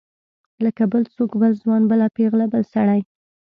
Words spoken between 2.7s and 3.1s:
سړی.